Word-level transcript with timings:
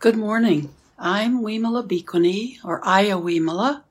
Good 0.00 0.16
morning. 0.16 0.72
I'm 0.96 1.42
Wimala 1.42 1.84
Bhikkhuni, 1.84 2.64
or 2.64 2.80
Ayya 2.82 3.20
Wimala, 3.20 3.82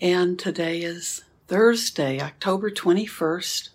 and 0.00 0.38
today 0.38 0.82
is 0.82 1.24
Thursday, 1.48 2.20
October 2.20 2.70
21st. 2.70 3.70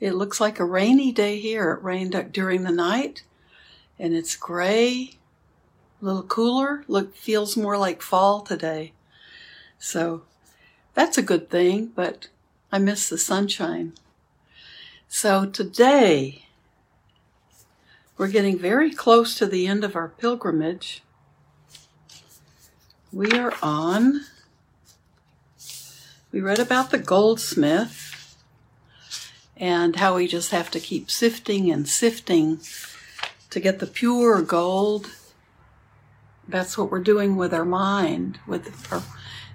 It 0.00 0.16
looks 0.16 0.40
like 0.40 0.58
a 0.58 0.64
rainy 0.64 1.12
day 1.12 1.38
here. 1.38 1.70
It 1.70 1.84
rained 1.84 2.30
during 2.32 2.64
the 2.64 2.72
night, 2.72 3.22
and 4.00 4.14
it's 4.14 4.34
gray, 4.34 5.10
a 6.02 6.04
little 6.04 6.24
cooler. 6.24 6.84
Look, 6.88 7.14
feels 7.14 7.56
more 7.56 7.78
like 7.78 8.02
fall 8.02 8.40
today. 8.40 8.94
So 9.78 10.22
that's 10.92 11.16
a 11.16 11.22
good 11.22 11.50
thing, 11.50 11.92
but 11.94 12.26
I 12.72 12.78
miss 12.78 13.08
the 13.08 13.16
sunshine. 13.16 13.92
So 15.06 15.46
today, 15.46 16.43
we're 18.16 18.28
getting 18.28 18.58
very 18.58 18.92
close 18.92 19.36
to 19.36 19.46
the 19.46 19.66
end 19.66 19.84
of 19.84 19.96
our 19.96 20.08
pilgrimage. 20.08 21.02
We 23.12 23.30
are 23.32 23.54
on, 23.62 24.22
we 26.32 26.40
read 26.40 26.58
about 26.58 26.90
the 26.90 26.98
goldsmith 26.98 28.36
and 29.56 29.96
how 29.96 30.16
we 30.16 30.26
just 30.26 30.50
have 30.50 30.70
to 30.72 30.80
keep 30.80 31.10
sifting 31.10 31.70
and 31.70 31.88
sifting 31.88 32.60
to 33.50 33.60
get 33.60 33.78
the 33.78 33.86
pure 33.86 34.42
gold. 34.42 35.10
That's 36.46 36.76
what 36.76 36.90
we're 36.90 37.00
doing 37.00 37.36
with 37.36 37.54
our 37.54 37.64
mind, 37.64 38.38
with 38.46 38.92
our 38.92 39.02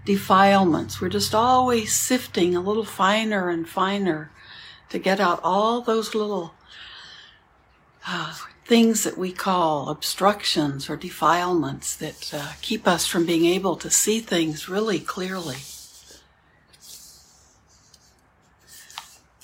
defilements. 0.05 0.99
We're 0.99 1.09
just 1.09 1.35
always 1.35 1.93
sifting 1.93 2.55
a 2.55 2.61
little 2.61 2.85
finer 2.85 3.49
and 3.49 3.67
finer 3.67 4.31
to 4.89 4.99
get 4.99 5.19
out 5.19 5.39
all 5.43 5.81
those 5.81 6.15
little 6.15 6.53
things 8.65 9.03
that 9.03 9.17
we 9.17 9.31
call 9.31 9.89
obstructions 9.89 10.89
or 10.89 10.95
defilements 10.95 11.95
that 11.95 12.31
uh, 12.33 12.51
keep 12.61 12.87
us 12.87 13.07
from 13.07 13.25
being 13.25 13.45
able 13.45 13.75
to 13.75 13.89
see 13.89 14.19
things 14.19 14.69
really 14.69 14.99
clearly. 14.99 15.57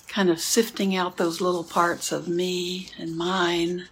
Kind 0.08 0.30
of 0.30 0.40
sifting 0.40 0.96
out 0.96 1.18
those 1.18 1.42
little 1.42 1.64
parts 1.64 2.12
of 2.12 2.28
me 2.28 2.90
and 3.00 3.18
mine. 3.18 3.88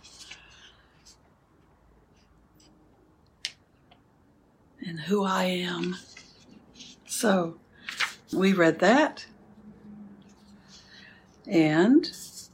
And 4.86 5.00
who 5.00 5.24
I 5.24 5.46
am. 5.46 5.96
So, 7.08 7.56
we 8.32 8.54
read 8.54 8.80
that. 8.80 9.26
And 11.48 12.06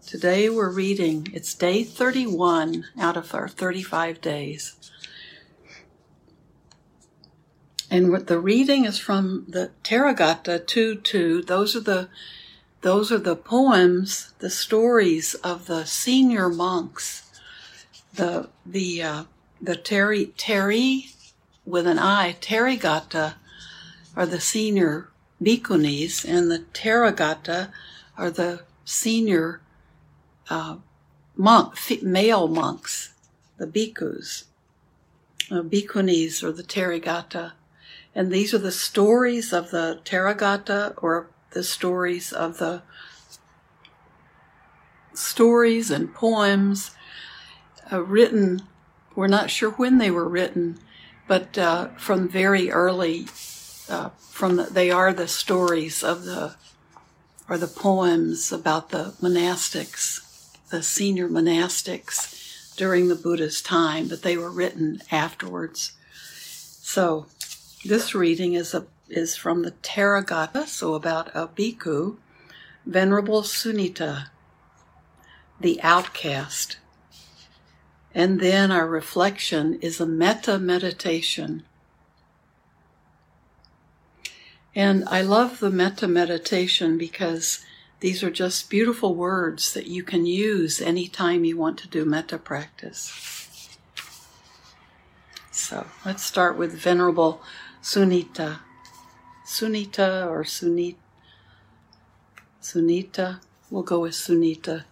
Today 0.10 0.50
we're 0.50 0.72
reading, 0.72 1.28
it's 1.36 1.54
day 1.54 1.84
31 1.84 2.86
out 3.00 3.16
of 3.16 3.36
our 3.36 3.48
35 3.48 4.20
days. 4.20 4.76
And 7.92 8.10
what 8.10 8.26
the 8.26 8.40
reading 8.40 8.86
is 8.86 8.98
from 8.98 9.46
the 9.48 9.70
Theragatha 9.84 10.66
2 10.66 10.96
2. 10.96 11.44
Those 11.44 11.76
are 11.76 11.82
the 11.82 12.10
those 12.82 13.12
are 13.12 13.20
the 13.20 13.36
poems, 13.36 14.34
the 14.40 14.50
stories 14.50 15.36
of 15.36 15.68
the 15.68 15.86
senior 15.86 16.50
monks. 16.50 17.30
The 18.12 18.50
the 18.66 19.04
uh, 19.04 19.24
the 19.62 19.76
Teri 19.76 20.34
Teri 20.34 21.14
with 21.68 21.86
an 21.86 22.00
I, 22.00 22.36
Therigatha 22.42 23.36
are 24.16 24.26
the 24.26 24.42
senior 24.42 25.10
bhikkhunis, 25.40 26.28
and 26.28 26.50
the 26.50 26.66
Theragatha 26.74 27.72
are 28.18 28.32
the 28.32 28.64
senior 28.86 29.62
uh, 30.50 30.78
monk, 31.38 31.76
male 32.02 32.48
monks, 32.48 33.14
the 33.58 33.68
bhikkhus, 33.68 34.46
uh, 35.52 35.62
bhikkhunis 35.62 36.44
or 36.44 36.52
the 36.52 36.64
Therigatha. 36.64 37.54
And 38.16 38.32
these 38.32 38.54
are 38.54 38.60
the 38.60 38.72
stories 38.72 39.54
of 39.54 39.72
the 39.72 40.00
Therigatha 40.04 40.94
or 40.98 41.30
the 41.52 41.64
stories 41.64 42.34
of 42.34 42.58
the 42.58 42.82
stories 45.14 45.92
and 45.92 46.14
poems 46.14 46.92
uh, 47.92 48.02
written. 48.04 48.62
We're 49.16 49.28
not 49.28 49.50
sure 49.50 49.72
when 49.72 49.98
they 49.98 50.12
were 50.12 50.28
written, 50.28 50.80
but 51.28 51.58
uh, 51.58 51.90
from 51.98 52.28
very 52.28 52.72
early. 52.72 53.28
Uh, 53.88 54.10
from 54.20 54.58
the, 54.58 54.64
they 54.64 54.92
are 54.92 55.12
the 55.12 55.28
stories 55.28 56.04
of 56.04 56.24
the 56.24 56.56
or 57.50 57.58
the 57.58 57.68
poems 57.68 58.52
about 58.52 58.92
the 58.92 59.16
monastics 59.20 60.29
the 60.70 60.84
senior 60.84 61.28
monastics 61.28 62.76
during 62.76 63.08
the 63.08 63.16
Buddha's 63.16 63.62
time, 63.62 64.08
but 64.08 64.22
they 64.22 64.38
were 64.38 64.52
written 64.52 65.02
afterwards. 65.12 65.94
So 66.82 67.28
this 67.86 68.16
reading 68.16 68.54
is 68.54 68.74
a 68.74 68.86
is 69.10 69.36
from 69.36 69.64
the 69.64 69.72
Theragatha, 69.72 70.68
so 70.68 70.94
about 70.94 71.30
a 71.34 71.48
bhikkhu, 71.48 72.18
Venerable 72.86 73.42
Sunita, 73.42 74.28
the 75.60 75.82
outcast. 75.82 76.78
And 78.14 78.40
then 78.40 78.72
our 78.72 78.88
reflection 78.88 79.80
is 79.82 80.00
a 80.00 80.06
metta 80.06 80.58
meditation. 80.60 81.64
And 84.76 85.04
I 85.08 85.22
love 85.22 85.60
the 85.60 85.70
metta 85.70 86.08
meditation 86.08 86.98
because 86.98 87.66
these 88.00 88.24
are 88.24 88.32
just 88.32 88.70
beautiful 88.70 89.14
words 89.14 89.74
that 89.74 89.88
you 89.88 90.04
can 90.04 90.26
use 90.26 90.80
anytime 90.80 91.44
you 91.44 91.58
want 91.58 91.78
to 91.80 91.88
do 91.88 92.06
metta 92.06 92.38
practice. 92.38 93.78
So 95.52 95.86
let's 96.06 96.24
start 96.24 96.58
with 96.58 96.72
Venerable 96.74 97.42
Sunita. 97.84 98.60
Sunita 99.46 100.28
or 100.28 100.44
Sunit. 100.44 100.96
Sunita. 102.62 103.42
We'll 103.70 103.84
go 103.84 104.00
with 104.00 104.14
Sunita. 104.14 104.86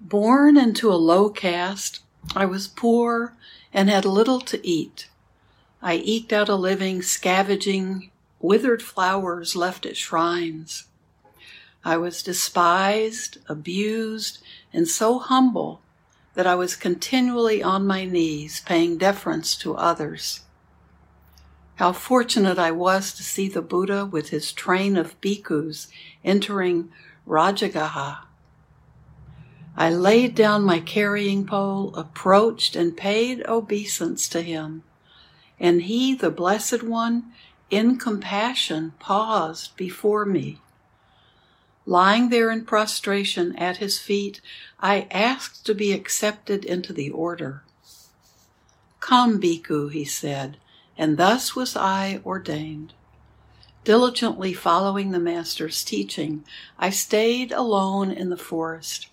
Born 0.00 0.56
into 0.56 0.90
a 0.90 0.94
low 0.94 1.30
caste, 1.30 2.00
I 2.34 2.44
was 2.46 2.66
poor 2.66 3.34
and 3.72 3.88
had 3.88 4.04
little 4.04 4.40
to 4.40 4.66
eat. 4.66 5.08
I 5.80 5.94
eked 5.94 6.32
out 6.32 6.48
a 6.48 6.56
living 6.56 7.02
scavenging 7.02 8.10
withered 8.40 8.82
flowers 8.82 9.56
left 9.56 9.86
at 9.86 9.96
shrines. 9.96 10.86
I 11.84 11.96
was 11.96 12.22
despised, 12.22 13.38
abused, 13.48 14.38
and 14.72 14.86
so 14.86 15.18
humble 15.18 15.80
that 16.34 16.46
I 16.46 16.54
was 16.54 16.76
continually 16.76 17.62
on 17.62 17.86
my 17.86 18.04
knees 18.04 18.60
paying 18.60 18.98
deference 18.98 19.56
to 19.56 19.74
others. 19.74 20.40
How 21.76 21.92
fortunate 21.92 22.58
I 22.58 22.72
was 22.72 23.12
to 23.14 23.22
see 23.22 23.48
the 23.48 23.62
Buddha 23.62 24.04
with 24.04 24.30
his 24.30 24.52
train 24.52 24.96
of 24.96 25.20
bhikkhus 25.20 25.86
entering 26.24 26.90
Rajagaha. 27.26 28.18
I 29.76 29.90
laid 29.90 30.34
down 30.34 30.64
my 30.64 30.80
carrying 30.80 31.46
pole, 31.46 31.94
approached, 31.94 32.74
and 32.74 32.96
paid 32.96 33.46
obeisance 33.46 34.28
to 34.30 34.42
him. 34.42 34.82
And 35.60 35.82
he, 35.82 36.14
the 36.14 36.32
Blessed 36.32 36.82
One, 36.82 37.32
in 37.70 37.98
compassion, 37.98 38.92
paused 38.98 39.76
before 39.76 40.24
me. 40.24 40.58
Lying 41.84 42.28
there 42.28 42.50
in 42.50 42.64
prostration 42.64 43.56
at 43.56 43.78
his 43.78 43.98
feet, 43.98 44.40
I 44.80 45.06
asked 45.10 45.64
to 45.66 45.74
be 45.74 45.92
accepted 45.92 46.64
into 46.64 46.92
the 46.92 47.10
order. 47.10 47.62
Come, 49.00 49.40
Bhikkhu, 49.40 49.90
he 49.90 50.04
said, 50.04 50.58
and 50.98 51.16
thus 51.16 51.56
was 51.56 51.76
I 51.76 52.20
ordained. 52.26 52.92
Diligently 53.84 54.52
following 54.52 55.12
the 55.12 55.18
Master's 55.18 55.82
teaching, 55.82 56.44
I 56.78 56.90
stayed 56.90 57.52
alone 57.52 58.10
in 58.10 58.28
the 58.28 58.36
forest. 58.36 59.08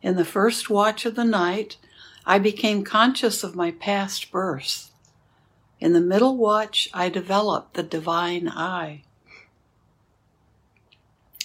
In 0.00 0.16
the 0.16 0.24
first 0.24 0.70
watch 0.70 1.04
of 1.04 1.16
the 1.16 1.24
night, 1.24 1.76
I 2.24 2.38
became 2.38 2.82
conscious 2.82 3.44
of 3.44 3.54
my 3.54 3.72
past 3.72 4.30
birth. 4.30 4.90
In 5.78 5.92
the 5.92 6.00
middle 6.00 6.36
watch, 6.36 6.88
I 6.94 7.10
developed 7.10 7.74
the 7.74 7.82
divine 7.82 8.48
eye. 8.48 9.02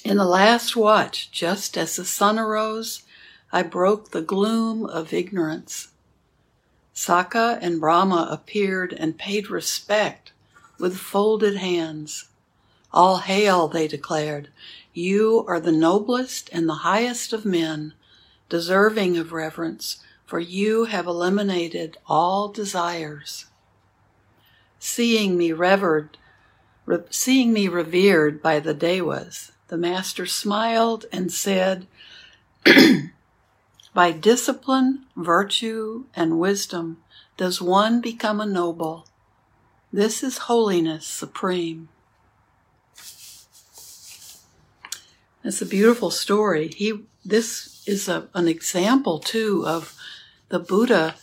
In 0.06 0.18
the 0.18 0.26
last 0.26 0.76
watch, 0.76 1.32
just 1.32 1.78
as 1.78 1.96
the 1.96 2.06
sun 2.06 2.40
arose, 2.40 3.04
I 3.52 3.62
broke 3.62 4.12
the 4.12 4.22
gloom 4.22 4.86
of 4.86 5.12
ignorance. 5.14 5.90
Sakka 6.96 7.60
and 7.62 7.80
Brahma 7.80 8.28
appeared 8.32 8.94
and 8.94 9.18
paid 9.18 9.50
respect 9.50 10.32
with 10.80 10.98
folded 10.98 11.58
hands. 11.58 12.30
All 12.94 13.18
hail, 13.18 13.68
they 13.68 13.88
declared. 13.88 14.50
You 14.94 15.46
are 15.48 15.60
the 15.60 15.72
noblest 15.72 16.50
and 16.54 16.68
the 16.68 16.84
highest 16.86 17.34
of 17.34 17.46
men, 17.46 17.94
deserving 18.50 19.18
of 19.18 19.34
reverence, 19.34 19.98
for 20.26 20.40
you 20.40 20.86
have 20.86 21.06
eliminated 21.06 21.98
all 22.08 22.48
desires 22.48 23.46
seeing 24.82 25.38
me 25.38 25.52
revered, 25.54 26.18
re- 26.86 27.04
seeing 27.10 27.54
me 27.54 27.68
revered 27.68 28.42
by 28.42 28.60
the 28.60 28.74
Devas, 28.74 29.52
the 29.68 29.78
master 29.78 30.26
smiled 30.26 31.06
and 31.14 31.32
said, 31.32 31.88
By 33.94 34.12
discipline, 34.12 35.06
virtue, 35.16 36.06
and 36.16 36.40
wisdom 36.40 37.04
does 37.38 37.62
one 37.62 38.02
become 38.02 38.42
a 38.42 38.46
noble. 38.46 39.08
This 39.94 40.24
is 40.24 40.40
holiness 40.40 41.06
supreme. 41.06 41.90
It's 45.44 45.62
a 45.62 45.66
beautiful 45.66 46.10
story. 46.12 46.70
He, 46.70 47.04
this 47.26 47.84
is 47.86 48.08
a, 48.08 48.30
an 48.34 48.48
example 48.48 49.20
too 49.20 49.64
of 49.66 49.96
the 50.50 50.60
Buddha 50.60 51.16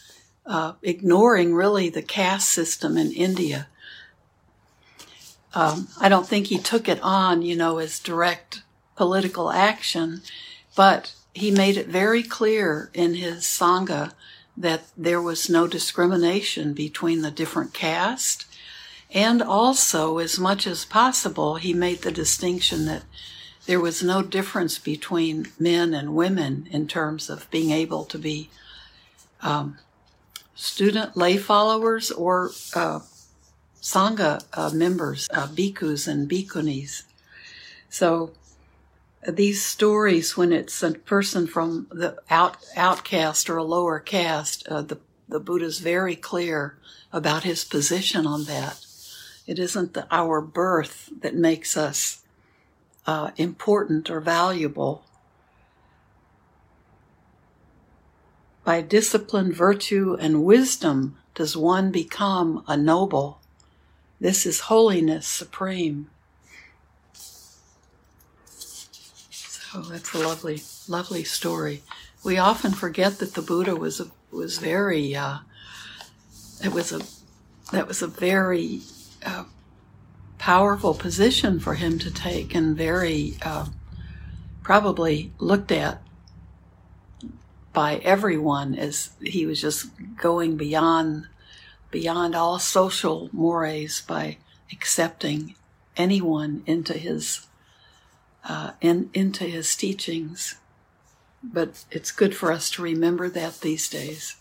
uh, 0.48 0.72
ignoring 0.82 1.54
really 1.54 1.90
the 1.90 2.02
caste 2.02 2.48
system 2.48 2.96
in 2.96 3.12
India. 3.12 3.68
Um, 5.54 5.88
I 6.00 6.08
don't 6.08 6.26
think 6.26 6.46
he 6.46 6.58
took 6.58 6.88
it 6.88 7.00
on, 7.02 7.42
you 7.42 7.54
know, 7.54 7.78
as 7.78 8.00
direct 8.00 8.62
political 8.96 9.50
action, 9.50 10.22
but 10.74 11.14
he 11.34 11.50
made 11.50 11.76
it 11.76 11.86
very 11.86 12.22
clear 12.22 12.90
in 12.94 13.14
his 13.14 13.44
Sangha 13.44 14.12
that 14.56 14.82
there 14.96 15.22
was 15.22 15.48
no 15.48 15.66
discrimination 15.68 16.72
between 16.72 17.22
the 17.22 17.30
different 17.30 17.72
castes. 17.72 18.46
And 19.10 19.40
also, 19.40 20.18
as 20.18 20.38
much 20.38 20.66
as 20.66 20.84
possible, 20.84 21.56
he 21.56 21.72
made 21.72 22.02
the 22.02 22.10
distinction 22.10 22.86
that 22.86 23.04
there 23.66 23.80
was 23.80 24.02
no 24.02 24.22
difference 24.22 24.78
between 24.78 25.46
men 25.58 25.94
and 25.94 26.16
women 26.16 26.68
in 26.70 26.88
terms 26.88 27.30
of 27.30 27.50
being 27.50 27.70
able 27.70 28.04
to 28.06 28.18
be 28.18 28.50
um, 29.40 29.78
student 30.58 31.16
lay 31.16 31.36
followers 31.36 32.10
or 32.10 32.50
uh, 32.74 32.98
sangha 33.80 34.44
uh, 34.52 34.70
members, 34.70 35.28
uh, 35.32 35.46
bhikkhus 35.46 36.08
and 36.08 36.28
bhikkhunis. 36.28 37.04
So 37.88 38.32
these 39.26 39.64
stories, 39.64 40.36
when 40.36 40.52
it's 40.52 40.82
a 40.82 40.92
person 40.92 41.46
from 41.46 41.86
the 41.90 42.18
out, 42.28 42.56
outcast 42.76 43.48
or 43.48 43.56
a 43.56 43.62
lower 43.64 44.00
caste, 44.00 44.66
uh, 44.68 44.82
the 44.82 44.98
the 45.28 45.38
Buddha's 45.38 45.80
very 45.80 46.16
clear 46.16 46.78
about 47.12 47.44
his 47.44 47.64
position 47.64 48.26
on 48.26 48.44
that. 48.44 48.84
It 49.46 49.58
isn't 49.58 49.92
the, 49.92 50.06
our 50.10 50.40
birth 50.40 51.10
that 51.20 51.34
makes 51.34 51.76
us 51.76 52.22
uh, 53.06 53.30
important 53.36 54.10
or 54.10 54.20
valuable. 54.20 55.04
By 58.68 58.82
discipline, 58.82 59.50
virtue, 59.50 60.18
and 60.20 60.44
wisdom 60.44 61.16
does 61.34 61.56
one 61.56 61.90
become 61.90 62.62
a 62.68 62.76
noble. 62.76 63.40
This 64.20 64.44
is 64.44 64.60
holiness 64.68 65.26
supreme. 65.26 66.10
So 69.30 69.80
that's 69.80 70.12
a 70.12 70.18
lovely, 70.18 70.60
lovely 70.86 71.24
story. 71.24 71.82
We 72.22 72.36
often 72.36 72.72
forget 72.72 73.20
that 73.20 73.32
the 73.32 73.40
Buddha 73.40 73.74
was 73.74 74.00
a, 74.00 74.10
was 74.30 74.58
very. 74.58 75.16
Uh, 75.16 75.38
it 76.62 76.74
was 76.74 76.92
a 76.92 77.00
that 77.72 77.88
was 77.88 78.02
a 78.02 78.06
very 78.06 78.82
uh, 79.24 79.44
powerful 80.36 80.92
position 80.92 81.58
for 81.58 81.72
him 81.72 81.98
to 82.00 82.10
take 82.10 82.54
and 82.54 82.76
very 82.76 83.38
uh, 83.40 83.68
probably 84.62 85.32
looked 85.38 85.72
at 85.72 86.02
by 87.78 87.94
everyone 87.98 88.74
as 88.74 89.10
he 89.22 89.46
was 89.46 89.60
just 89.60 89.86
going 90.16 90.56
beyond 90.56 91.24
beyond 91.92 92.34
all 92.34 92.58
social 92.58 93.30
mores 93.32 94.00
by 94.00 94.36
accepting 94.72 95.54
anyone 95.96 96.60
into 96.66 96.94
his 96.94 97.46
uh, 98.42 98.72
in, 98.80 99.08
into 99.14 99.44
his 99.44 99.76
teachings. 99.76 100.56
But 101.40 101.84
it's 101.92 102.10
good 102.10 102.34
for 102.34 102.50
us 102.50 102.68
to 102.70 102.82
remember 102.82 103.28
that 103.28 103.60
these 103.60 103.88
days. 103.88 104.34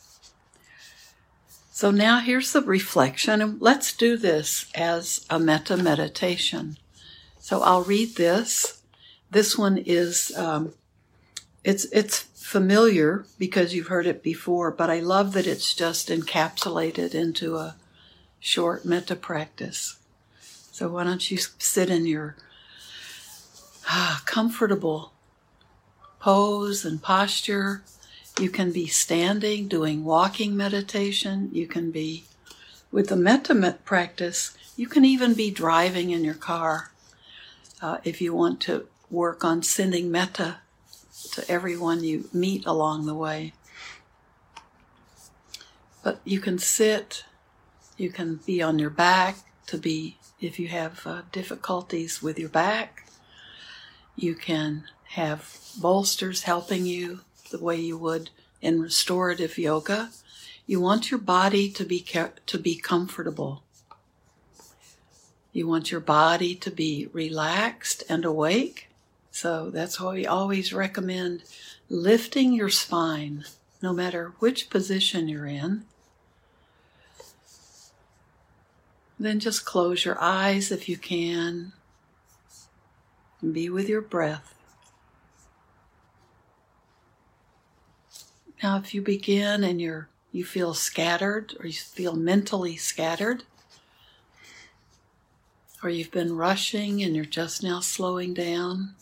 So 1.69 1.91
now 1.91 2.21
here's 2.21 2.53
the 2.53 2.63
reflection, 2.63 3.39
and 3.39 3.61
let's 3.61 3.95
do 3.95 4.17
this 4.17 4.65
as 4.73 5.27
a 5.29 5.37
metta 5.37 5.77
meditation. 5.77 6.77
So 7.37 7.61
I'll 7.61 7.83
read 7.83 8.15
this. 8.15 8.81
This 9.29 9.55
one 9.55 9.77
is 9.77 10.35
um, 10.35 10.73
it's 11.63 11.85
it's 11.91 12.25
familiar 12.47 13.25
because 13.37 13.73
you've 13.73 13.87
heard 13.87 14.07
it 14.07 14.23
before, 14.23 14.71
but 14.71 14.89
I 14.89 15.01
love 15.01 15.33
that 15.33 15.45
it's 15.45 15.73
just 15.73 16.07
encapsulated 16.07 17.13
into 17.13 17.57
a 17.57 17.75
short 18.39 18.85
metta 18.85 19.17
practice. 19.17 19.99
So 20.71 20.87
why 20.87 21.03
don't 21.03 21.29
you 21.29 21.39
sit 21.57 21.89
in 21.89 22.05
your 22.05 22.37
ah, 23.89 24.21
comfortable 24.25 25.11
pose 26.21 26.85
and 26.85 27.03
posture 27.03 27.83
you 28.39 28.49
can 28.49 28.71
be 28.71 28.87
standing, 28.87 29.67
doing 29.67 30.05
walking 30.05 30.55
meditation. 30.55 31.49
You 31.51 31.67
can 31.67 31.91
be, 31.91 32.23
with 32.93 33.09
the 33.09 33.17
metta 33.17 33.77
practice, 33.83 34.57
you 34.77 34.87
can 34.87 35.03
even 35.03 35.33
be 35.33 35.51
driving 35.51 36.11
in 36.11 36.23
your 36.23 36.33
car 36.33 36.91
uh, 37.81 37.97
if 38.05 38.21
you 38.21 38.33
want 38.33 38.61
to 38.61 38.87
work 39.11 39.43
on 39.43 39.63
sending 39.63 40.09
metta 40.09 40.59
to 41.31 41.49
everyone 41.49 42.03
you 42.03 42.29
meet 42.33 42.65
along 42.65 43.05
the 43.05 43.15
way. 43.15 43.53
But 46.03 46.21
you 46.23 46.39
can 46.39 46.57
sit, 46.57 47.25
you 47.97 48.09
can 48.09 48.39
be 48.45 48.61
on 48.61 48.79
your 48.79 48.89
back 48.89 49.37
to 49.67 49.77
be, 49.77 50.17
if 50.39 50.59
you 50.59 50.67
have 50.67 51.05
uh, 51.05 51.21
difficulties 51.31 52.21
with 52.21 52.39
your 52.39 52.49
back, 52.49 53.09
you 54.15 54.35
can 54.35 54.85
have 55.09 55.57
bolsters 55.79 56.43
helping 56.43 56.85
you 56.85 57.21
the 57.51 57.59
way 57.59 57.75
you 57.75 57.97
would 57.97 58.29
in 58.61 58.81
restorative 58.81 59.57
yoga. 59.57 60.09
You 60.65 60.81
want 60.81 61.11
your 61.11 61.19
body 61.19 61.69
to 61.71 61.85
be 61.85 62.05
to 62.45 62.57
be 62.57 62.75
comfortable. 62.75 63.63
You 65.53 65.67
want 65.67 65.91
your 65.91 66.01
body 66.01 66.55
to 66.55 66.69
be 66.69 67.07
relaxed 67.13 68.03
and 68.09 68.25
awake. 68.25 68.86
So 69.37 69.69
that's 69.69 69.99
why 69.99 70.13
we 70.15 70.25
always 70.25 70.73
recommend 70.73 71.43
lifting 71.89 72.53
your 72.53 72.69
spine, 72.69 73.45
no 73.83 73.93
matter 73.93 74.33
which 74.39 74.71
position 74.71 75.27
you're 75.27 75.45
in. 75.45 75.83
Then 79.19 79.39
just 79.39 79.63
close 79.63 80.03
your 80.03 80.19
eyes 80.19 80.71
if 80.71 80.89
you 80.89 80.97
can 80.97 81.73
and 83.39 83.53
be 83.53 83.69
with 83.69 83.87
your 83.87 84.01
breath. 84.01 84.55
Now, 88.63 88.77
if 88.77 88.95
you 88.95 89.03
begin 89.03 89.63
and 89.63 89.79
you're 89.79 90.09
you 90.31 90.45
feel 90.45 90.73
scattered, 90.73 91.53
or 91.59 91.67
you 91.67 91.73
feel 91.73 92.15
mentally 92.15 92.75
scattered, 92.75 93.43
or 95.83 95.91
you've 95.91 96.09
been 96.09 96.35
rushing 96.35 97.03
and 97.03 97.15
you're 97.15 97.23
just 97.23 97.61
now 97.61 97.81
slowing 97.81 98.33
down. 98.33 98.95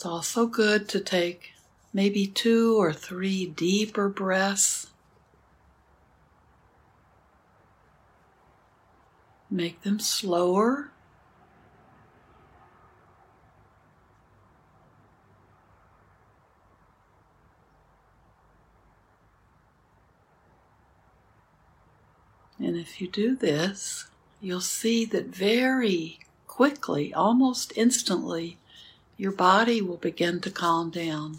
It's 0.00 0.06
also 0.06 0.46
good 0.46 0.88
to 0.88 1.00
take 1.00 1.52
maybe 1.92 2.26
two 2.26 2.80
or 2.80 2.90
three 2.90 3.44
deeper 3.44 4.08
breaths. 4.08 4.86
Make 9.50 9.82
them 9.82 10.00
slower. 10.00 10.90
And 22.58 22.74
if 22.74 23.02
you 23.02 23.06
do 23.06 23.36
this, 23.36 24.06
you'll 24.40 24.62
see 24.62 25.04
that 25.04 25.26
very 25.26 26.20
quickly, 26.46 27.12
almost 27.12 27.74
instantly, 27.76 28.56
your 29.20 29.32
body 29.32 29.82
will 29.82 29.98
begin 29.98 30.40
to 30.40 30.50
calm 30.50 30.88
down. 30.88 31.36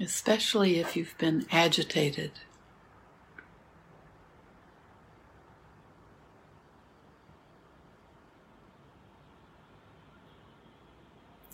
Especially 0.00 0.80
if 0.80 0.96
you've 0.96 1.16
been 1.18 1.46
agitated. 1.52 2.32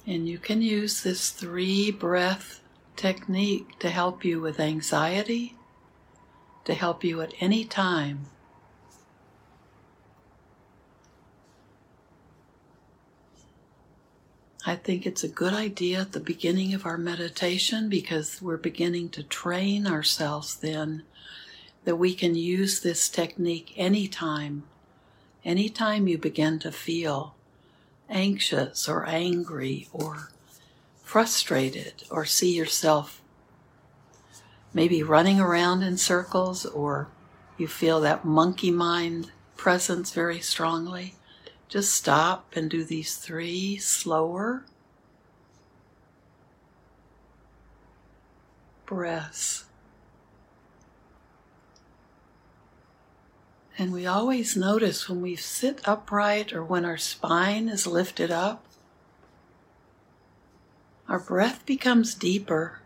And 0.07 0.27
you 0.27 0.39
can 0.39 0.63
use 0.63 1.03
this 1.03 1.29
three 1.29 1.91
breath 1.91 2.63
technique 2.97 3.79
to 3.81 3.91
help 3.91 4.25
you 4.25 4.41
with 4.41 4.59
anxiety, 4.59 5.55
to 6.65 6.73
help 6.73 7.05
you 7.05 7.21
at 7.21 7.35
any 7.41 7.67
time. 7.67 8.25
I 14.65 14.77
think 14.77 15.07
it's 15.07 15.25
a 15.25 15.29
good 15.29 15.53
idea 15.53 16.01
at 16.01 16.13
the 16.13 16.21
beginning 16.21 16.73
of 16.73 16.87
our 16.87 16.99
meditation 16.99 17.89
because 17.89 18.41
we're 18.41 18.57
beginning 18.57 19.09
to 19.11 19.23
train 19.23 19.87
ourselves 19.87 20.57
then 20.57 21.03
that 21.85 21.97
we 21.97 22.15
can 22.15 22.35
use 22.35 22.81
this 22.81 23.09
technique 23.09 23.75
anytime 23.77 24.63
anytime 25.45 26.07
you 26.07 26.17
begin 26.17 26.61
to 26.61 26.71
feel 26.71 27.35
anxious 28.09 28.89
or 28.89 29.05
angry 29.07 29.89
or 29.93 30.29
frustrated 31.03 32.05
or 32.11 32.25
see 32.25 32.55
yourself 32.55 33.21
maybe 34.73 35.03
running 35.03 35.41
around 35.41 35.83
in 35.83 35.97
circles 35.97 36.65
or 36.65 37.09
you 37.59 37.67
feel 37.67 38.01
that 38.01 38.25
monkey 38.25 38.71
mind 38.71 39.31
presence 39.57 40.13
very 40.13 40.41
strongly, 40.41 41.15
just 41.73 41.95
stop 41.95 42.55
and 42.55 42.69
do 42.69 42.85
these 42.85 43.17
three 43.17 43.79
slower 43.79 44.63
breaths. 48.85 49.65
And 53.79 53.91
we 53.91 54.05
always 54.05 54.55
notice 54.55 55.09
when 55.09 55.23
we 55.23 55.35
sit 55.35 55.81
upright 55.89 56.53
or 56.53 56.63
when 56.63 56.85
our 56.85 56.99
spine 56.99 57.71
is 57.71 57.87
lifted 57.87 58.31
up, 58.31 58.67
our 61.09 61.21
breath 61.21 61.65
becomes 61.65 62.15
deeper 62.15 62.81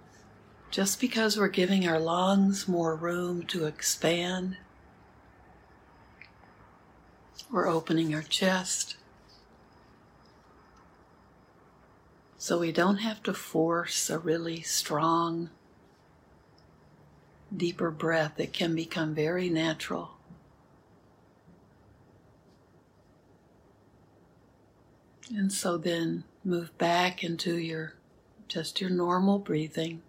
just 0.70 1.00
because 1.00 1.36
we're 1.36 1.48
giving 1.48 1.88
our 1.88 1.98
lungs 1.98 2.68
more 2.68 2.94
room 2.94 3.42
to 3.46 3.64
expand. 3.64 4.58
We're 7.50 7.68
opening 7.68 8.14
our 8.14 8.22
chest. 8.22 8.96
So 12.38 12.58
we 12.58 12.72
don't 12.72 12.98
have 12.98 13.22
to 13.24 13.34
force 13.34 14.10
a 14.10 14.18
really 14.18 14.60
strong, 14.62 15.50
deeper 17.56 17.90
breath. 17.90 18.38
It 18.38 18.52
can 18.52 18.74
become 18.74 19.14
very 19.14 19.48
natural. 19.48 20.10
And 25.34 25.52
so 25.52 25.76
then 25.76 26.24
move 26.44 26.76
back 26.78 27.24
into 27.24 27.58
your 27.58 27.94
just 28.48 28.80
your 28.80 28.90
normal 28.90 29.38
breathing. 29.40 30.02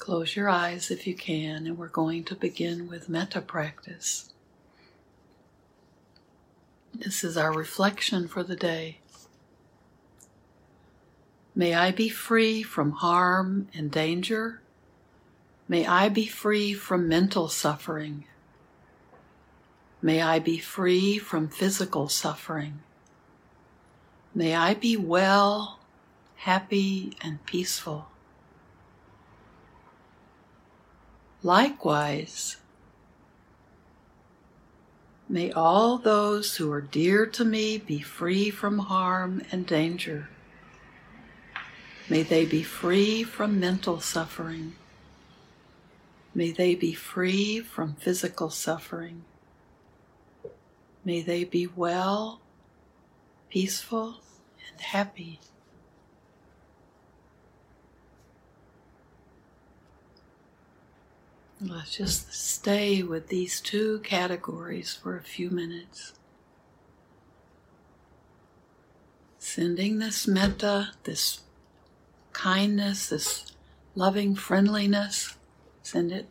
Close 0.00 0.34
your 0.34 0.48
eyes 0.48 0.90
if 0.90 1.06
you 1.06 1.14
can, 1.14 1.66
and 1.66 1.76
we're 1.76 1.86
going 1.86 2.24
to 2.24 2.34
begin 2.34 2.88
with 2.88 3.10
metta 3.10 3.42
practice. 3.42 4.32
This 6.94 7.22
is 7.22 7.36
our 7.36 7.52
reflection 7.52 8.26
for 8.26 8.42
the 8.42 8.56
day. 8.56 8.98
May 11.54 11.74
I 11.74 11.90
be 11.90 12.08
free 12.08 12.62
from 12.62 12.92
harm 12.92 13.68
and 13.74 13.90
danger. 13.90 14.62
May 15.68 15.86
I 15.86 16.08
be 16.08 16.26
free 16.26 16.72
from 16.72 17.06
mental 17.06 17.48
suffering. 17.48 18.24
May 20.00 20.22
I 20.22 20.38
be 20.38 20.58
free 20.58 21.18
from 21.18 21.48
physical 21.48 22.08
suffering. 22.08 22.80
May 24.34 24.54
I 24.54 24.72
be 24.72 24.96
well, 24.96 25.78
happy, 26.36 27.18
and 27.20 27.44
peaceful. 27.44 28.09
Likewise, 31.42 32.58
may 35.26 35.50
all 35.50 35.96
those 35.96 36.56
who 36.56 36.70
are 36.70 36.82
dear 36.82 37.24
to 37.24 37.44
me 37.44 37.78
be 37.78 38.00
free 38.00 38.50
from 38.50 38.78
harm 38.78 39.42
and 39.50 39.66
danger. 39.66 40.28
May 42.10 42.22
they 42.22 42.44
be 42.44 42.62
free 42.62 43.22
from 43.22 43.58
mental 43.58 44.00
suffering. 44.00 44.74
May 46.34 46.50
they 46.50 46.74
be 46.74 46.92
free 46.92 47.60
from 47.60 47.94
physical 47.94 48.50
suffering. 48.50 49.24
May 51.04 51.22
they 51.22 51.44
be 51.44 51.66
well, 51.66 52.40
peaceful, 53.48 54.20
and 54.68 54.80
happy. 54.80 55.40
Let's 61.62 61.94
just 61.94 62.32
stay 62.32 63.02
with 63.02 63.28
these 63.28 63.60
two 63.60 63.98
categories 63.98 64.94
for 64.94 65.18
a 65.18 65.22
few 65.22 65.50
minutes. 65.50 66.14
Sending 69.38 69.98
this 69.98 70.26
metta, 70.26 70.92
this 71.04 71.40
kindness, 72.32 73.10
this 73.10 73.52
loving 73.94 74.34
friendliness, 74.34 75.36
send 75.82 76.12
it 76.12 76.30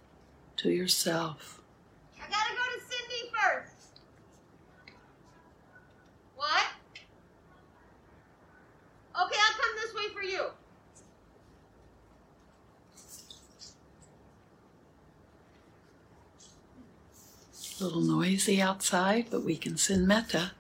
to 0.57 0.71
yourself. 0.71 1.61
I 2.17 2.21
gotta 2.21 2.55
go 2.55 2.63
to 2.63 2.81
Cindy 2.81 3.31
first. 3.31 3.99
What? 6.37 6.65
Okay, 9.13 9.39
I'll 9.39 9.59
come 9.59 9.75
this 9.79 9.93
way 9.93 10.11
for 10.11 10.23
you. 10.23 10.47
Little 17.81 18.01
noisy 18.01 18.61
outside, 18.61 19.27
but 19.31 19.43
we 19.43 19.55
can 19.55 19.77
send 19.77 20.05
metta. 20.05 20.51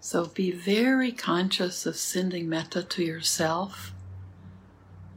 So 0.00 0.26
be 0.26 0.50
very 0.50 1.12
conscious 1.12 1.86
of 1.86 1.96
sending 1.96 2.48
metta 2.48 2.82
to 2.82 3.04
yourself. 3.04 3.92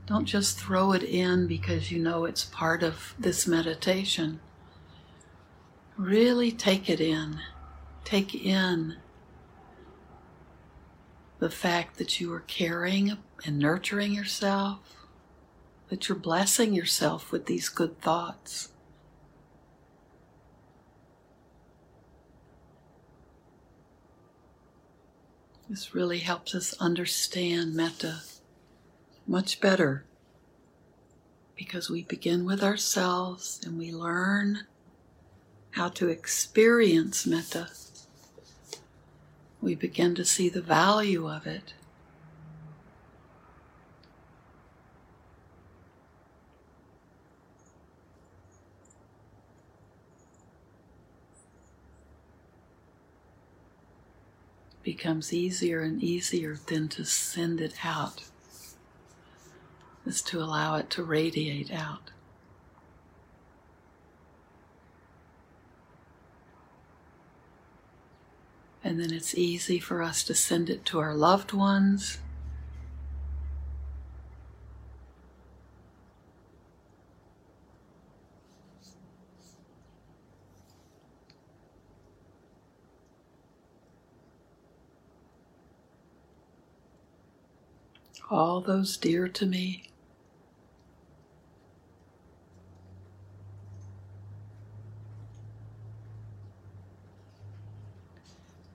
Don't 0.06 0.26
just 0.26 0.60
throw 0.60 0.92
it 0.92 1.04
in 1.04 1.48
because 1.48 1.92
you 1.92 2.00
know 2.00 2.26
it's 2.26 2.46
part 2.46 2.84
of 2.84 3.16
this 3.18 3.48
meditation. 3.48 4.40
Really 5.96 6.52
take 6.52 6.90
it 6.90 7.00
in. 7.00 7.40
Take 8.04 8.34
in 8.36 8.98
the 11.40 11.50
fact 11.50 11.98
that 11.98 12.20
you 12.20 12.34
are 12.34 12.42
caring 12.42 13.18
and 13.46 13.60
nurturing 13.60 14.14
yourself, 14.14 15.08
that 15.90 16.08
you're 16.08 16.18
blessing 16.18 16.74
yourself 16.74 17.32
with 17.32 17.46
these 17.46 17.70
good 17.70 18.00
thoughts. 18.02 18.70
This 25.70 25.96
really 25.96 26.20
helps 26.20 26.54
us 26.54 26.76
understand 26.80 27.74
metta 27.74 28.22
much 29.28 29.62
better 29.62 30.04
because 31.56 31.90
we 31.90 32.04
begin 32.04 32.44
with 32.44 32.64
ourselves 32.64 33.62
and 33.64 33.78
we 33.78 33.92
learn 33.92 34.66
how 35.72 35.88
to 35.88 36.10
experience 36.10 37.26
metta. 37.26 37.70
We 39.62 39.76
begin 39.76 40.16
to 40.16 40.26
see 40.26 40.50
the 40.50 40.62
value 40.62 41.30
of 41.30 41.48
it. 41.48 41.74
Becomes 54.84 55.34
easier 55.34 55.82
and 55.82 56.04
easier 56.04 56.58
then 56.68 56.88
to 56.90 57.06
send 57.06 57.62
it 57.62 57.86
out, 57.86 58.24
is 60.06 60.22
to 60.24 60.42
allow 60.42 60.76
it 60.76 60.90
to 60.92 61.04
radiate 61.04 61.72
out. 61.72 62.12
And 68.84 69.00
then 69.00 69.14
it's 69.14 69.36
easy 69.36 69.80
for 69.80 70.02
us 70.02 70.24
to 70.24 70.34
send 70.34 70.70
it 70.70 70.86
to 70.86 71.00
our 71.00 71.14
loved 71.14 71.54
ones. 71.54 72.18
All 88.32 88.62
those 88.62 88.96
dear 88.96 89.28
to 89.28 89.46
me. 89.46 89.90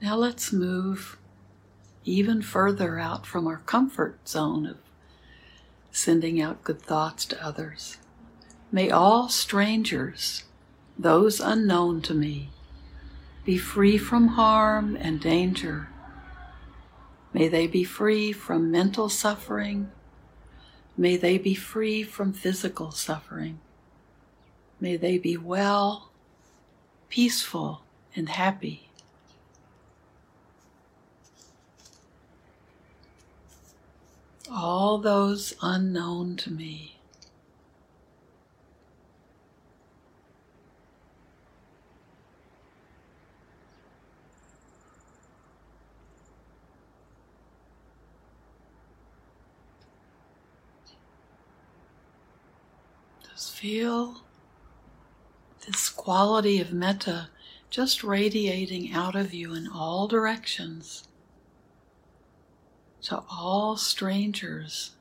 Now 0.03 0.15
let's 0.17 0.53
move 0.53 1.17
even 2.05 2.43
further 2.43 2.99
out 2.99 3.25
from 3.27 3.47
our 3.47 3.57
comfort 3.57 4.29
zone 4.29 4.67
of 4.67 4.77
sending 5.91 6.39
out 6.39 6.63
good 6.63 6.83
thoughts 6.83 7.25
to 7.25 7.43
others. 7.43 7.97
May 8.71 8.91
all 8.91 9.31
strangers, 9.31 10.45
those 10.99 11.41
unknown 11.41 12.03
to 12.03 12.13
me, 12.13 12.51
be 13.47 13.57
free 13.57 13.97
from 13.97 14.29
harm 14.29 14.97
and 15.01 15.19
danger. 15.19 15.89
May 17.37 17.49
they 17.49 17.66
be 17.66 17.85
free 17.85 18.33
from 18.33 18.71
mental 18.71 19.11
suffering. 19.11 19.93
May 20.97 21.19
they 21.19 21.37
be 21.37 21.55
free 21.55 22.02
from 22.02 22.33
physical 22.33 22.93
suffering. 22.93 23.61
May 24.81 24.97
they 24.97 25.19
be 25.19 25.37
well, 25.37 26.09
peaceful, 27.11 27.83
and 28.16 28.31
happy. 28.31 28.88
All 34.50 34.97
those 34.97 35.52
unknown 35.61 36.37
to 36.37 36.50
me. 36.50 36.96
Just 53.37 53.52
feel 53.52 54.23
this 55.66 55.90
quality 55.90 56.59
of 56.59 56.73
metta 56.73 57.28
just 57.69 58.02
radiating 58.02 58.95
out 58.95 59.14
of 59.14 59.35
you 59.35 59.52
in 59.52 59.69
all 59.69 60.09
directions 60.09 61.07
to 63.02 63.23
all 63.31 63.76
strangers, 63.76 64.93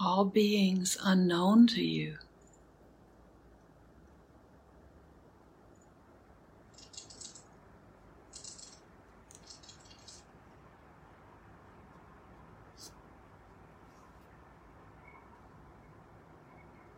all 0.00 0.24
beings 0.24 0.96
unknown 1.04 1.66
to 1.66 1.84
you. 1.84 2.16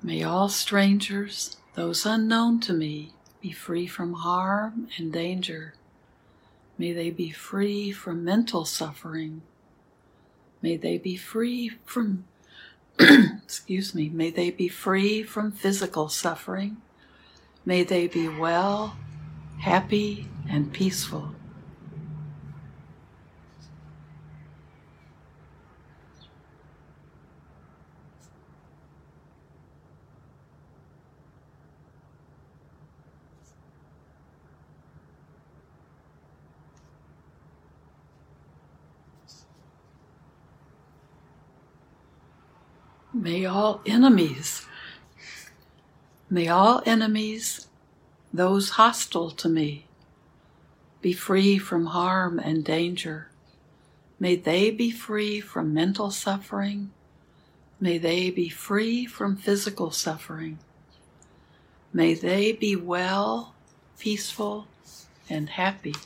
May 0.03 0.23
all 0.23 0.49
strangers, 0.49 1.57
those 1.75 2.07
unknown 2.07 2.61
to 2.61 2.73
me, 2.73 3.13
be 3.41 3.51
free 3.51 3.87
from 3.87 4.15
harm 4.15 4.89
and 4.97 5.13
danger. 5.13 5.75
May 6.77 6.93
they 6.93 7.11
be 7.11 7.31
free 7.31 7.91
from 7.91 8.25
mental 8.25 8.65
suffering. 8.65 9.43
May 10.63 10.77
they 10.77 10.99
be 10.99 11.17
free 11.17 11.73
from, 11.85 12.25
excuse 12.99 13.93
me, 13.93 14.09
may 14.09 14.31
they 14.31 14.51
be 14.51 14.69
free 14.69 15.25
from 15.25 15.51
physical 15.51 16.09
suffering. 16.09 16.77
May 17.65 17.83
they 17.83 18.07
be 18.07 18.29
well, 18.29 18.97
happy, 19.61 20.29
and 20.49 20.73
peaceful. 20.73 21.35
May 43.21 43.47
all 43.47 43.83
enemies, 43.85 44.65
may 46.31 46.47
all 46.47 46.85
enemies, 46.87 47.67
those 48.33 48.71
hostile 48.71 49.33
to 49.33 49.49
me, 49.49 49.87
be 51.03 51.13
free 51.13 51.59
from 51.59 51.87
harm 51.87 52.39
and 52.39 52.65
danger. 52.65 53.29
May 54.21 54.37
they 54.37 54.71
be 54.71 54.93
free 54.93 55.41
from 55.41 55.75
mental 55.75 56.13
suffering. 56.13 56.93
May 57.81 57.99
they 57.99 58.31
be 58.31 58.49
free 58.49 59.05
from 59.05 59.35
physical 59.35 59.91
suffering. 59.91 60.61
May 61.93 62.15
they 62.15 62.53
be 62.53 62.77
well, 62.77 63.53
peaceful, 63.99 64.69
and 65.29 65.49
happy. 65.49 65.97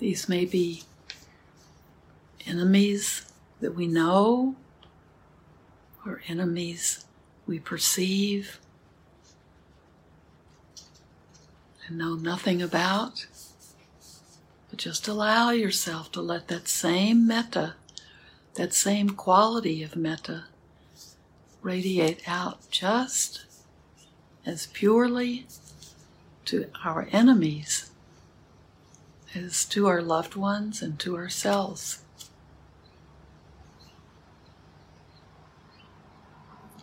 These 0.00 0.30
may 0.30 0.46
be 0.46 0.84
enemies 2.46 3.30
that 3.60 3.74
we 3.74 3.86
know 3.86 4.56
or 6.06 6.22
enemies 6.26 7.04
we 7.46 7.58
perceive 7.58 8.58
and 11.86 11.98
know 11.98 12.14
nothing 12.14 12.62
about. 12.62 13.26
But 14.70 14.78
just 14.78 15.06
allow 15.06 15.50
yourself 15.50 16.10
to 16.12 16.22
let 16.22 16.48
that 16.48 16.66
same 16.66 17.26
metta, 17.26 17.74
that 18.54 18.72
same 18.72 19.10
quality 19.10 19.82
of 19.82 19.96
metta, 19.96 20.44
radiate 21.60 22.26
out 22.26 22.70
just 22.70 23.44
as 24.46 24.66
purely 24.68 25.46
to 26.46 26.70
our 26.82 27.06
enemies 27.12 27.89
as 29.34 29.64
to 29.66 29.86
our 29.86 30.02
loved 30.02 30.34
ones 30.34 30.82
and 30.82 30.98
to 30.98 31.16
ourselves. 31.16 32.02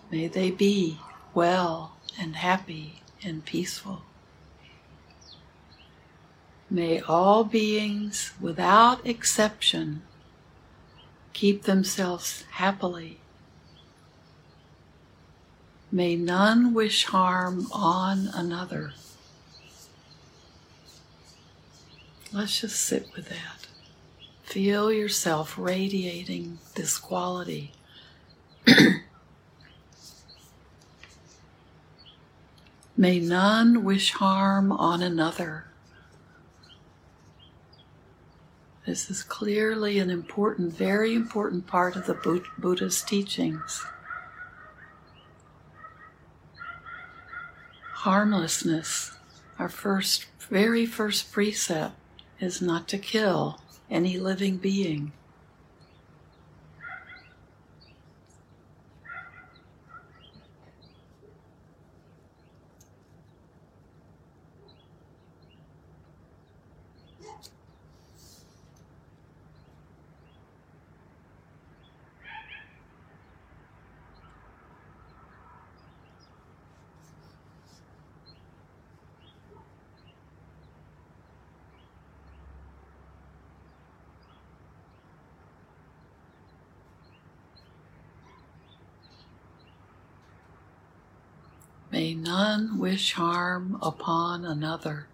May 0.10 0.28
they 0.28 0.52
be 0.52 1.00
well 1.34 1.98
and 2.20 2.38
happy 2.38 3.02
and 3.24 3.44
peaceful. 3.44 4.04
May 6.70 7.00
all 7.02 7.44
beings, 7.44 8.34
without 8.42 9.06
exception, 9.06 10.02
keep 11.34 11.64
themselves 11.64 12.44
happily. 12.52 13.20
May 15.92 16.16
none 16.16 16.74
wish 16.74 17.06
harm 17.06 17.68
on 17.72 18.30
another. 18.34 18.94
Let's 22.34 22.60
just 22.60 22.82
sit 22.82 23.08
with 23.16 23.30
that. 23.30 23.68
Feel 24.44 24.92
yourself 24.92 25.58
radiating 25.58 26.60
this 26.76 26.98
quality. 26.98 27.72
May 32.98 33.20
none 33.20 33.84
wish 33.84 34.12
harm 34.12 34.72
on 34.72 35.02
another. 35.02 35.68
This 38.86 39.10
is 39.10 39.24
clearly 39.24 40.00
an 40.00 40.10
important, 40.10 40.74
very 40.74 41.14
important 41.14 41.68
part 41.68 41.96
of 41.96 42.08
the 42.08 42.42
Buddha's 42.58 43.02
teachings. 43.02 43.86
Harmlessness, 47.94 49.18
our 49.60 49.70
first, 49.70 50.26
very 50.50 50.86
first 50.86 51.32
precept, 51.32 51.96
is 52.40 52.62
not 52.62 52.88
to 52.90 52.98
kill 52.98 53.60
any 53.90 54.18
living 54.18 54.58
being. 54.58 55.12
May 91.92 92.14
none 92.14 92.80
wish 92.80 93.14
harm 93.14 93.78
upon 93.82 94.44
another. 94.44 95.08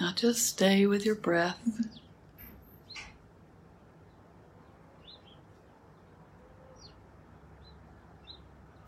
Now 0.00 0.12
just 0.16 0.46
stay 0.46 0.86
with 0.86 1.04
your 1.04 1.14
breath. 1.14 1.60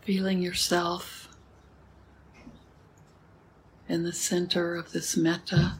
Feeling 0.01 0.41
yourself 0.41 1.29
in 3.87 4.01
the 4.01 4.11
center 4.11 4.73
of 4.73 4.91
this 4.91 5.15
metta. 5.15 5.75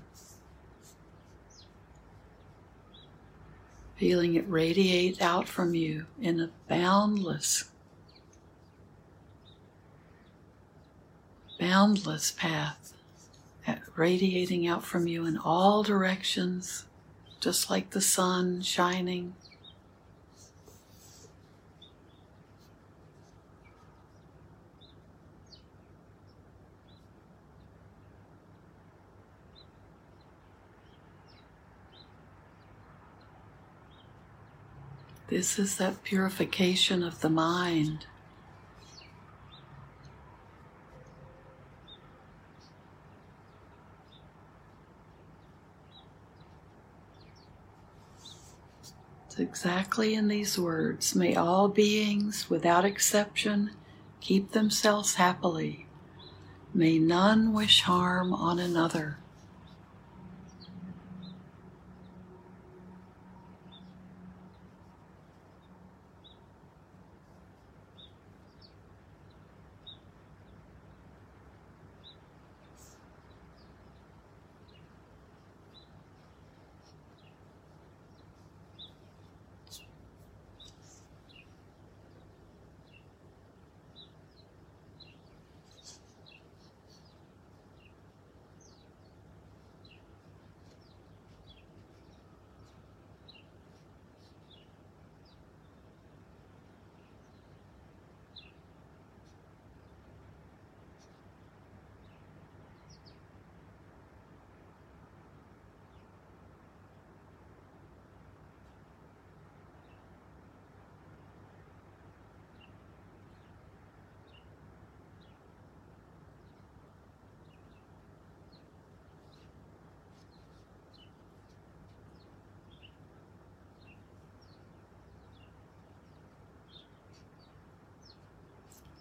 Feeling 3.95 4.35
it 4.35 4.47
radiate 4.47 5.19
out 5.19 5.47
from 5.47 5.73
you 5.73 6.05
in 6.21 6.39
a 6.39 6.51
boundless, 6.67 7.71
boundless 11.59 12.29
path, 12.29 12.93
radiating 13.95 14.67
out 14.67 14.83
from 14.83 15.07
you 15.07 15.25
in 15.25 15.37
all 15.37 15.83
directions, 15.83 16.85
just 17.39 17.69
like 17.69 17.91
the 17.91 18.01
sun 18.01 18.61
shining. 18.61 19.35
This 35.27 35.57
is 35.57 35.77
that 35.77 36.03
purification 36.03 37.01
of 37.01 37.21
the 37.21 37.29
mind. 37.29 38.05
It's 49.25 49.39
exactly 49.63 50.13
in 50.13 50.27
these 50.27 50.59
words 50.59 51.15
May 51.15 51.35
all 51.35 51.69
beings, 51.69 52.49
without 52.49 52.83
exception, 52.83 53.71
keep 54.19 54.51
themselves 54.51 55.15
happily. 55.15 55.87
May 56.73 56.99
none 56.99 57.53
wish 57.53 57.83
harm 57.83 58.33
on 58.33 58.59
another. 58.59 59.19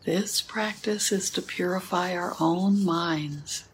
This 0.05 0.41
practice 0.41 1.13
is 1.13 1.31
to 1.31 1.43
purify 1.43 2.15
our 2.17 2.35
own 2.41 2.85
minds. 2.85 3.69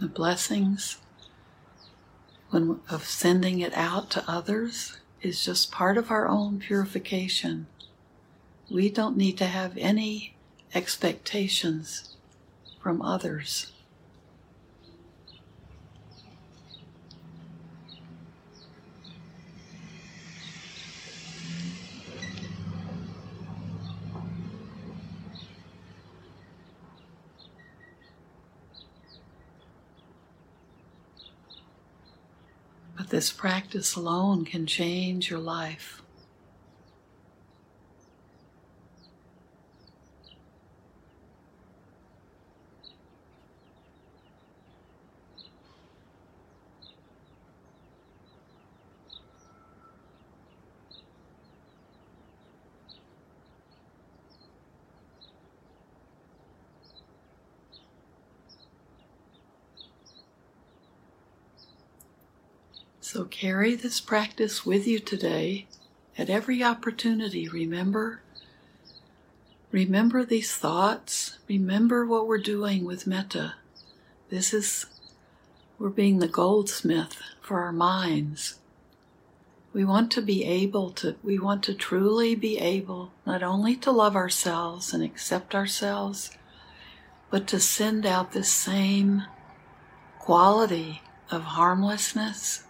The 0.00 0.08
blessings 0.08 0.98
when, 2.50 2.80
of 2.90 3.04
sending 3.04 3.60
it 3.60 3.72
out 3.74 4.10
to 4.10 4.24
others 4.28 4.98
is 5.22 5.44
just 5.44 5.70
part 5.70 5.96
of 5.96 6.10
our 6.10 6.26
own 6.26 6.58
purification. 6.58 7.68
We 8.68 8.90
don't 8.90 9.16
need 9.16 9.38
to 9.38 9.46
have 9.46 9.78
any 9.78 10.34
expectations 10.74 12.16
from 12.82 13.00
others. 13.00 13.72
This 33.08 33.32
practice 33.32 33.94
alone 33.94 34.44
can 34.44 34.66
change 34.66 35.30
your 35.30 35.38
life. 35.40 36.02
So 63.06 63.24
carry 63.38 63.74
this 63.74 64.00
practice 64.00 64.64
with 64.64 64.86
you 64.86 64.98
today 64.98 65.66
at 66.16 66.30
every 66.30 66.64
opportunity. 66.64 67.46
Remember, 67.46 68.22
remember 69.70 70.24
these 70.24 70.54
thoughts. 70.54 71.36
Remember 71.46 72.06
what 72.06 72.26
we're 72.26 72.38
doing 72.38 72.86
with 72.86 73.06
metta. 73.06 73.56
This 74.30 74.54
is, 74.54 74.86
we're 75.78 75.90
being 75.90 76.18
the 76.18 76.28
goldsmith 76.28 77.20
for 77.42 77.60
our 77.60 77.72
minds. 77.72 78.58
We 79.74 79.84
want 79.84 80.10
to 80.12 80.22
be 80.22 80.42
able 80.46 80.90
to, 80.92 81.16
we 81.22 81.38
want 81.38 81.62
to 81.64 81.74
truly 81.74 82.34
be 82.34 82.56
able 82.56 83.12
not 83.26 83.42
only 83.42 83.76
to 83.76 83.90
love 83.90 84.16
ourselves 84.16 84.94
and 84.94 85.04
accept 85.04 85.54
ourselves, 85.54 86.30
but 87.30 87.46
to 87.48 87.60
send 87.60 88.06
out 88.06 88.32
this 88.32 88.50
same 88.50 89.24
quality 90.18 91.02
of 91.30 91.42
harmlessness 91.42 92.62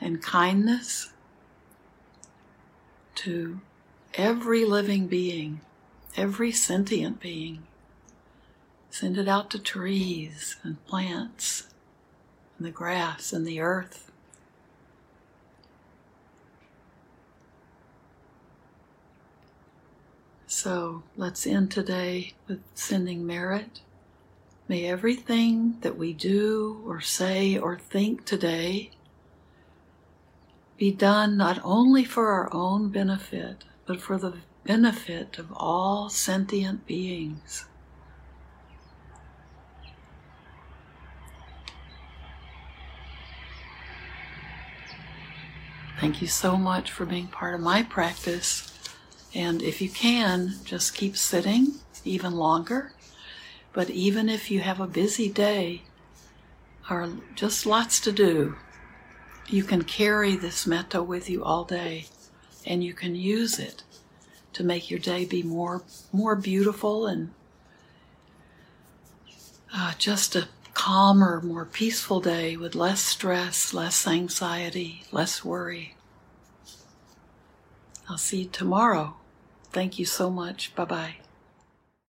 and 0.00 0.22
kindness 0.22 1.10
to 3.16 3.60
every 4.14 4.64
living 4.64 5.06
being, 5.06 5.60
every 6.16 6.52
sentient 6.52 7.20
being. 7.20 7.66
Send 8.90 9.18
it 9.18 9.28
out 9.28 9.50
to 9.50 9.58
trees 9.58 10.56
and 10.62 10.84
plants 10.86 11.68
and 12.58 12.66
the 12.66 12.70
grass 12.70 13.32
and 13.32 13.46
the 13.46 13.60
earth. 13.60 14.10
So 20.46 21.02
let's 21.16 21.46
end 21.46 21.72
today 21.72 22.34
with 22.46 22.60
sending 22.74 23.26
merit. 23.26 23.80
May 24.68 24.86
everything 24.86 25.78
that 25.80 25.98
we 25.98 26.12
do 26.12 26.82
or 26.86 27.00
say 27.00 27.58
or 27.58 27.76
think 27.76 28.24
today 28.24 28.90
be 30.76 30.90
done 30.90 31.36
not 31.36 31.60
only 31.64 32.04
for 32.04 32.28
our 32.28 32.48
own 32.52 32.90
benefit, 32.90 33.64
but 33.86 34.00
for 34.00 34.18
the 34.18 34.34
benefit 34.64 35.38
of 35.38 35.52
all 35.52 36.08
sentient 36.08 36.86
beings. 36.86 37.66
Thank 46.00 46.20
you 46.20 46.26
so 46.28 46.56
much 46.56 46.90
for 46.90 47.06
being 47.06 47.28
part 47.28 47.54
of 47.54 47.60
my 47.60 47.82
practice 47.82 48.70
And 49.34 49.62
if 49.62 49.80
you 49.82 49.90
can, 49.90 50.54
just 50.64 50.94
keep 50.94 51.16
sitting 51.16 51.74
even 52.04 52.34
longer. 52.34 52.92
But 53.72 53.90
even 53.90 54.28
if 54.28 54.50
you 54.50 54.60
have 54.60 54.80
a 54.80 54.86
busy 54.86 55.28
day 55.28 55.82
or 56.88 57.10
just 57.34 57.66
lots 57.66 57.98
to 58.00 58.12
do, 58.12 58.56
you 59.48 59.62
can 59.62 59.82
carry 59.82 60.36
this 60.36 60.66
metta 60.66 61.02
with 61.02 61.28
you 61.28 61.44
all 61.44 61.64
day 61.64 62.06
and 62.66 62.82
you 62.82 62.94
can 62.94 63.14
use 63.14 63.58
it 63.58 63.82
to 64.52 64.64
make 64.64 64.90
your 64.90 65.00
day 65.00 65.24
be 65.24 65.42
more 65.42 65.82
more 66.12 66.36
beautiful 66.36 67.06
and 67.06 67.30
uh, 69.74 69.92
just 69.98 70.36
a 70.36 70.48
calmer, 70.72 71.40
more 71.40 71.64
peaceful 71.64 72.20
day 72.20 72.56
with 72.56 72.74
less 72.74 73.00
stress, 73.00 73.74
less 73.74 74.06
anxiety, 74.06 75.04
less 75.10 75.44
worry. 75.44 75.96
I'll 78.08 78.18
see 78.18 78.42
you 78.42 78.48
tomorrow. 78.48 79.16
Thank 79.72 79.98
you 79.98 80.04
so 80.04 80.30
much. 80.30 80.74
Bye 80.74 80.84
bye. 80.84 81.23